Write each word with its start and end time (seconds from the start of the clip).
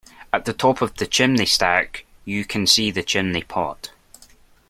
At 0.33 0.45
the 0.45 0.53
top 0.53 0.81
of 0.81 0.95
the 0.95 1.05
chimney 1.05 1.45
stack, 1.45 2.05
you 2.25 2.43
can 2.43 2.65
see 2.65 2.89
the 2.89 3.03
chimney 3.03 3.43
pot 3.43 3.91